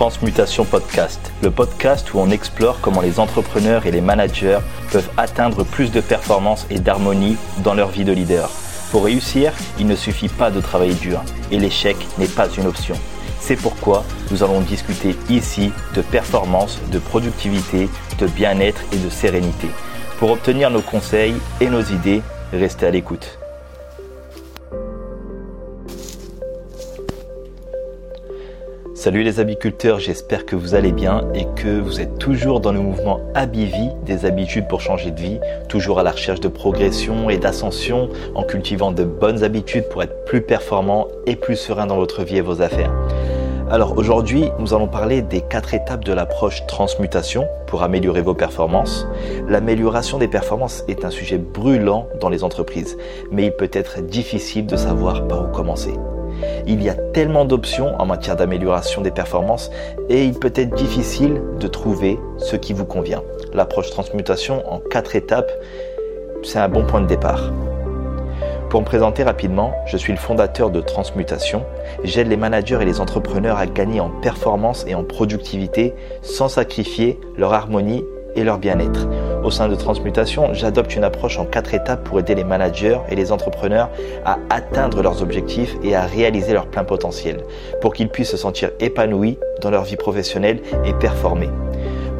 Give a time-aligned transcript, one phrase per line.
[0.00, 5.62] Transmutation Podcast, le podcast où on explore comment les entrepreneurs et les managers peuvent atteindre
[5.62, 8.48] plus de performance et d'harmonie dans leur vie de leader.
[8.92, 12.94] Pour réussir, il ne suffit pas de travailler dur et l'échec n'est pas une option.
[13.40, 19.68] C'est pourquoi nous allons discuter ici de performance, de productivité, de bien-être et de sérénité.
[20.18, 22.22] Pour obtenir nos conseils et nos idées,
[22.54, 23.39] restez à l'écoute.
[29.00, 32.80] Salut les abiculteurs, j'espère que vous allez bien et que vous êtes toujours dans le
[32.80, 37.38] mouvement Habivi des habitudes pour changer de vie, toujours à la recherche de progression et
[37.38, 42.24] d'ascension en cultivant de bonnes habitudes pour être plus performant et plus serein dans votre
[42.24, 42.92] vie et vos affaires.
[43.70, 49.06] Alors aujourd'hui, nous allons parler des quatre étapes de l'approche transmutation pour améliorer vos performances.
[49.48, 52.98] L'amélioration des performances est un sujet brûlant dans les entreprises,
[53.30, 55.94] mais il peut être difficile de savoir par où commencer.
[56.66, 59.70] Il y a tellement d'options en matière d'amélioration des performances
[60.08, 63.22] et il peut être difficile de trouver ce qui vous convient.
[63.52, 65.50] L'approche transmutation en quatre étapes,
[66.42, 67.52] c'est un bon point de départ.
[68.70, 71.64] Pour me présenter rapidement, je suis le fondateur de Transmutation.
[72.04, 77.18] J'aide les managers et les entrepreneurs à gagner en performance et en productivité sans sacrifier
[77.36, 78.04] leur harmonie
[78.36, 79.08] et leur bien-être.
[79.42, 83.14] Au sein de Transmutation, j'adopte une approche en quatre étapes pour aider les managers et
[83.14, 83.90] les entrepreneurs
[84.24, 87.44] à atteindre leurs objectifs et à réaliser leur plein potentiel,
[87.80, 91.48] pour qu'ils puissent se sentir épanouis dans leur vie professionnelle et performer.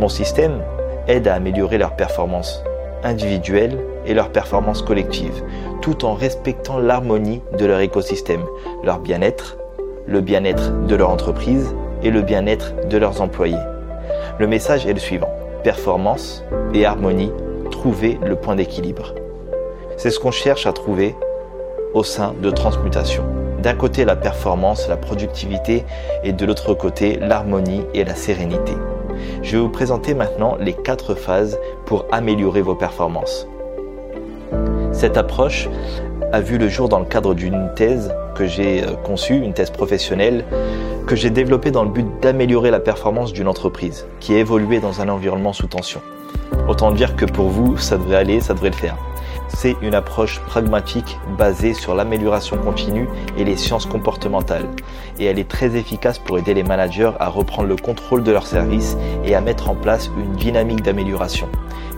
[0.00, 0.62] Mon système
[1.08, 2.62] aide à améliorer leur performance
[3.04, 5.42] individuelle et leur performance collective,
[5.82, 8.44] tout en respectant l'harmonie de leur écosystème,
[8.82, 9.58] leur bien-être,
[10.06, 13.56] le bien-être de leur entreprise et le bien-être de leurs employés.
[14.38, 15.30] Le message est le suivant
[15.62, 16.44] performance
[16.74, 17.32] et harmonie,
[17.70, 19.14] trouver le point d'équilibre.
[19.96, 21.14] C'est ce qu'on cherche à trouver
[21.94, 23.24] au sein de transmutation.
[23.62, 25.84] D'un côté la performance, la productivité
[26.24, 28.72] et de l'autre côté l'harmonie et la sérénité.
[29.42, 33.46] Je vais vous présenter maintenant les quatre phases pour améliorer vos performances.
[35.00, 35.66] Cette approche
[36.30, 39.70] a vu le jour dans le cadre d'une thèse que j'ai euh, conçue, une thèse
[39.70, 40.44] professionnelle,
[41.06, 45.08] que j'ai développée dans le but d'améliorer la performance d'une entreprise qui évoluait dans un
[45.08, 46.02] environnement sous tension.
[46.68, 48.98] Autant dire que pour vous, ça devrait aller, ça devrait le faire.
[49.56, 54.68] C'est une approche pragmatique basée sur l'amélioration continue et les sciences comportementales.
[55.18, 58.46] Et elle est très efficace pour aider les managers à reprendre le contrôle de leur
[58.46, 61.48] service et à mettre en place une dynamique d'amélioration.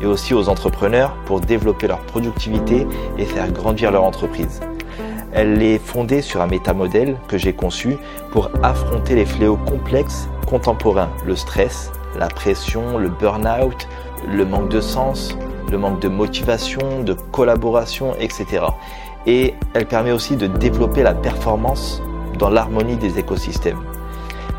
[0.00, 2.86] Et aussi aux entrepreneurs pour développer leur productivité
[3.16, 4.60] et faire grandir leur entreprise.
[5.32, 7.96] Elle est fondée sur un métamodèle que j'ai conçu
[8.32, 13.88] pour affronter les fléaux complexes contemporains, le stress, la pression, le burn-out,
[14.28, 15.36] le manque de sens,
[15.70, 18.64] le manque de motivation, de collaboration, etc.
[19.26, 22.02] Et elle permet aussi de développer la performance
[22.38, 23.82] dans l'harmonie des écosystèmes.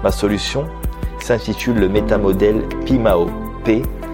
[0.03, 0.65] Ma solution
[1.19, 3.29] s'intitule le métamodèle PIMAO.
[3.63, 4.05] P-I-M-A-O.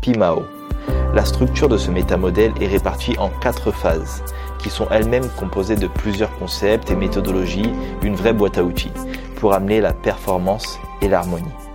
[0.00, 0.42] PIMAO.
[1.14, 4.22] La structure de ce métamodèle est répartie en quatre phases,
[4.58, 7.70] qui sont elles-mêmes composées de plusieurs concepts et méthodologies,
[8.02, 8.92] une vraie boîte à outils,
[9.36, 11.65] pour amener la performance et l'harmonie.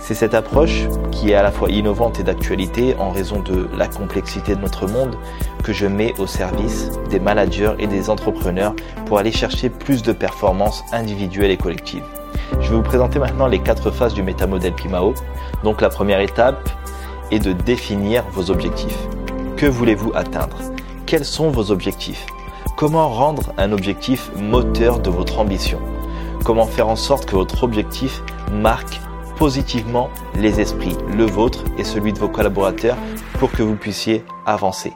[0.00, 3.86] C'est cette approche, qui est à la fois innovante et d'actualité en raison de la
[3.86, 5.16] complexité de notre monde,
[5.62, 8.74] que je mets au service des managers et des entrepreneurs
[9.06, 12.02] pour aller chercher plus de performances individuelles et collectives.
[12.60, 15.14] Je vais vous présenter maintenant les quatre phases du métamodèle Pimao.
[15.62, 16.68] Donc la première étape,
[17.30, 18.98] et de définir vos objectifs.
[19.56, 20.56] Que voulez-vous atteindre?
[21.06, 22.26] Quels sont vos objectifs?
[22.76, 25.78] Comment rendre un objectif moteur de votre ambition?
[26.44, 29.00] Comment faire en sorte que votre objectif marque
[29.40, 32.98] positivement les esprits, le vôtre et celui de vos collaborateurs
[33.38, 34.92] pour que vous puissiez avancer.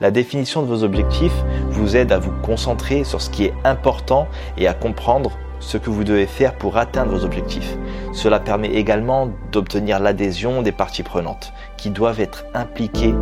[0.00, 1.34] La définition de vos objectifs
[1.70, 5.90] vous aide à vous concentrer sur ce qui est important et à comprendre ce que
[5.90, 7.76] vous devez faire pour atteindre vos objectifs.
[8.12, 13.16] Cela permet également d'obtenir l'adhésion des parties prenantes qui doivent être impliquées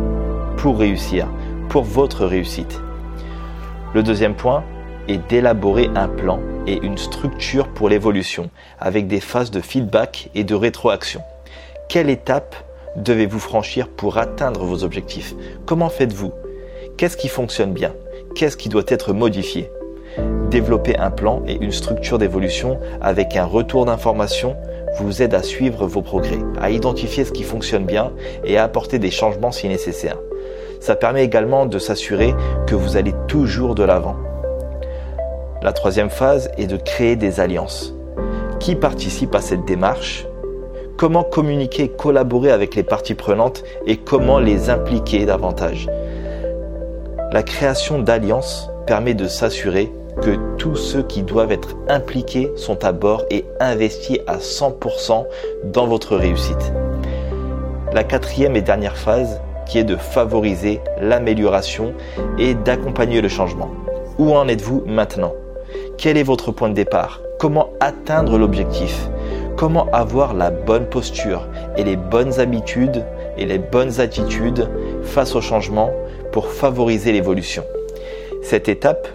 [0.57, 1.27] pour réussir,
[1.69, 2.79] pour votre réussite.
[3.95, 4.63] Le deuxième point
[5.07, 8.49] est d'élaborer un plan et une structure pour l'évolution
[8.79, 11.21] avec des phases de feedback et de rétroaction.
[11.89, 12.55] Quelle étape
[12.95, 15.35] devez-vous franchir pour atteindre vos objectifs?
[15.65, 16.31] Comment faites-vous?
[16.97, 17.93] Qu'est-ce qui fonctionne bien?
[18.35, 19.69] Qu'est-ce qui doit être modifié?
[20.49, 24.57] Développer un plan et une structure d'évolution avec un retour d'information
[24.99, 28.11] vous aide à suivre vos progrès, à identifier ce qui fonctionne bien
[28.43, 30.17] et à apporter des changements si nécessaire.
[30.81, 32.35] Ça permet également de s'assurer
[32.67, 34.17] que vous allez toujours de l'avant.
[35.63, 37.93] La troisième phase est de créer des alliances.
[38.59, 40.25] Qui participe à cette démarche?
[40.97, 45.87] Comment communiquer et collaborer avec les parties prenantes et comment les impliquer davantage?
[47.31, 49.91] La création d'alliances permet de s'assurer
[50.23, 55.27] que tous ceux qui doivent être impliqués sont à bord et investis à 100%
[55.65, 56.73] dans votre réussite.
[57.93, 61.93] La quatrième et dernière phase qui est de favoriser l'amélioration
[62.39, 63.69] et d'accompagner le changement.
[64.17, 65.33] Où en êtes-vous maintenant?
[66.01, 67.21] Quel est votre point de départ?
[67.37, 69.07] Comment atteindre l'objectif?
[69.55, 73.05] Comment avoir la bonne posture et les bonnes habitudes
[73.37, 74.67] et les bonnes attitudes
[75.03, 75.91] face au changement
[76.31, 77.63] pour favoriser l'évolution?
[78.41, 79.07] Cette étape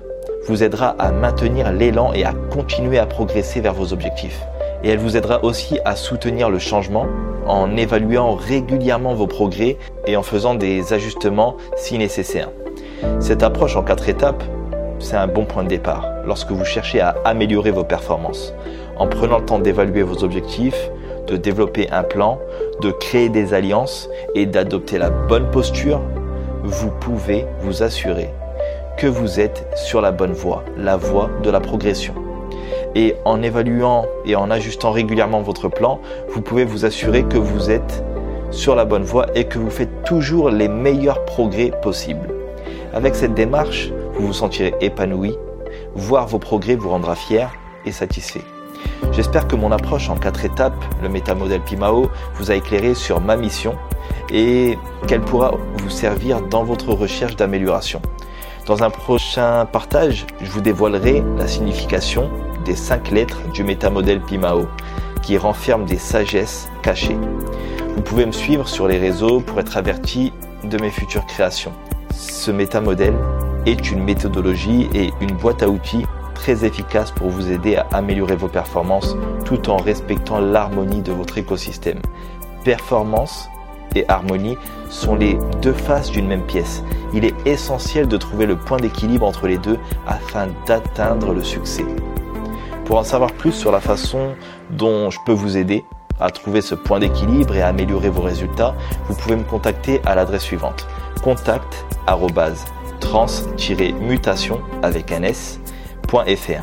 [0.46, 4.40] vous aidera à maintenir l'élan et à continuer à progresser vers vos objectifs.
[4.84, 7.06] Et elle vous aidera aussi à soutenir le changement
[7.48, 12.50] en évaluant régulièrement vos progrès et en faisant des ajustements si nécessaire.
[13.18, 14.44] Cette approche en quatre étapes,
[14.98, 18.52] c'est un bon point de départ lorsque vous cherchez à améliorer vos performances.
[18.96, 20.90] En prenant le temps d'évaluer vos objectifs,
[21.26, 22.38] de développer un plan,
[22.80, 26.00] de créer des alliances et d'adopter la bonne posture,
[26.62, 28.30] vous pouvez vous assurer
[28.96, 32.14] que vous êtes sur la bonne voie, la voie de la progression.
[32.94, 36.00] Et en évaluant et en ajustant régulièrement votre plan,
[36.30, 38.02] vous pouvez vous assurer que vous êtes
[38.50, 42.30] sur la bonne voie et que vous faites toujours les meilleurs progrès possibles.
[42.94, 45.36] Avec cette démarche, vous vous sentirez épanoui,
[45.94, 47.52] voir vos progrès vous rendra fier
[47.84, 48.42] et satisfait.
[49.12, 53.36] J'espère que mon approche en quatre étapes, le métamodèle Pimao, vous a éclairé sur ma
[53.36, 53.74] mission
[54.30, 58.02] et qu'elle pourra vous servir dans votre recherche d'amélioration.
[58.66, 62.30] Dans un prochain partage, je vous dévoilerai la signification
[62.64, 64.66] des cinq lettres du métamodèle Pimao,
[65.22, 67.16] qui renferment des sagesses cachées.
[67.94, 70.32] Vous pouvez me suivre sur les réseaux pour être averti
[70.64, 71.72] de mes futures créations.
[72.12, 73.14] Ce métamodèle
[73.66, 78.36] est une méthodologie et une boîte à outils très efficace pour vous aider à améliorer
[78.36, 82.00] vos performances tout en respectant l'harmonie de votre écosystème.
[82.64, 83.48] Performance
[83.94, 84.56] et harmonie
[84.88, 86.82] sont les deux faces d'une même pièce.
[87.12, 91.86] Il est essentiel de trouver le point d'équilibre entre les deux afin d'atteindre le succès.
[92.84, 94.34] Pour en savoir plus sur la façon
[94.70, 95.84] dont je peux vous aider
[96.20, 98.74] à trouver ce point d'équilibre et à améliorer vos résultats,
[99.08, 100.86] vous pouvez me contacter à l'adresse suivante
[101.22, 101.84] contact
[103.00, 106.62] trans-mutation avec un s.fr.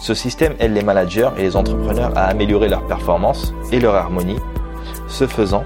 [0.00, 4.38] Ce système aide les managers et les entrepreneurs à améliorer leur performance et leur harmonie.
[5.08, 5.64] Ce faisant,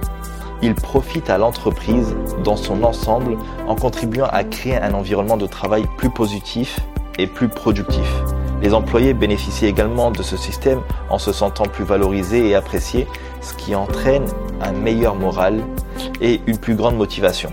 [0.63, 2.15] il profite à l'entreprise
[2.45, 3.37] dans son ensemble
[3.67, 6.79] en contribuant à créer un environnement de travail plus positif
[7.19, 8.07] et plus productif.
[8.63, 10.81] Les employés bénéficient également de ce système
[11.11, 13.09] en se sentant plus valorisés et appréciés,
[13.41, 14.25] ce qui entraîne
[14.61, 15.63] un meilleur moral
[16.21, 17.53] et une plus grande motivation.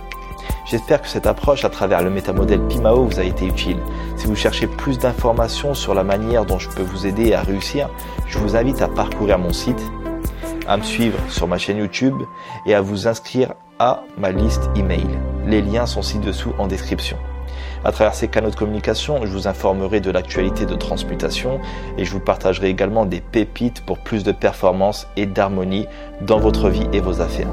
[0.70, 3.80] J'espère que cette approche à travers le métamodèle Pimao vous a été utile.
[4.18, 7.90] Si vous cherchez plus d'informations sur la manière dont je peux vous aider à réussir,
[8.28, 9.82] je vous invite à parcourir mon site,
[10.68, 12.22] à me suivre sur ma chaîne YouTube
[12.68, 15.08] et à vous inscrire à ma liste email.
[15.48, 17.18] Les liens sont ci-dessous en description.
[17.84, 21.60] À travers ces canaux de communication, je vous informerai de l'actualité de transmutation
[21.98, 25.88] et je vous partagerai également des pépites pour plus de performance et d'harmonie
[26.22, 27.50] dans votre vie et vos affaires.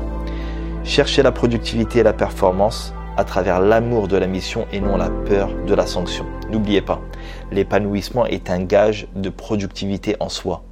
[0.84, 5.10] Cherchez la productivité et la performance à travers l'amour de la mission et non la
[5.10, 6.26] peur de la sanction.
[6.50, 7.00] N'oubliez pas,
[7.50, 10.62] l'épanouissement est un gage de productivité en soi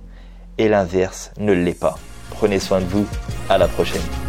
[0.59, 1.99] et l'inverse ne l'est pas.
[2.31, 3.07] Prenez soin de vous,
[3.49, 4.24] à la prochaine.